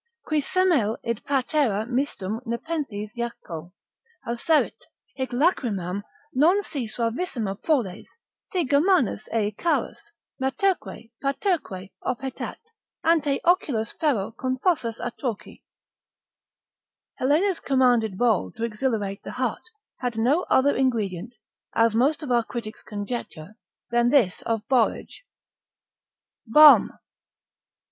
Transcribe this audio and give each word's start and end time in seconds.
Qui 0.27 0.41
semel 0.41 0.97
id 1.03 1.23
patera 1.25 1.85
mistum 1.85 2.41
Nepenthes 2.43 3.15
Iaccho 3.15 3.71
Hauserit, 4.25 4.87
hic 5.15 5.29
lachrymam, 5.31 6.01
non 6.33 6.63
si 6.63 6.87
suavissima 6.87 7.53
proles, 7.61 8.07
Si 8.45 8.65
germanus 8.65 9.29
ei 9.31 9.51
charus, 9.51 10.09
materque 10.41 11.11
paterque 11.21 11.91
Oppetat, 12.03 12.57
ante 13.03 13.39
oculos 13.45 13.91
ferro 13.99 14.31
confossus 14.31 14.99
atroci. 14.99 15.61
Helena's 17.19 17.59
commended 17.59 18.17
bowl 18.17 18.51
to 18.53 18.63
exhilarate 18.63 19.21
the 19.21 19.33
heart, 19.33 19.69
had 19.99 20.17
no 20.17 20.45
other 20.49 20.75
ingredient, 20.75 21.35
as 21.75 21.93
most 21.93 22.23
of 22.23 22.31
our 22.31 22.43
critics 22.43 22.81
conjecture, 22.81 23.53
than 23.91 24.09
this 24.09 24.41
of 24.47 24.67
borage. 24.67 25.25
Balm. 26.47 26.97